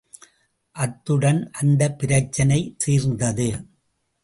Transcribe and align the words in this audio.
அத்துடன் 0.75 1.49
அந்தப் 1.51 1.99
பிரச்னை 1.99 2.75
தீர்ந்தது. 2.77 3.49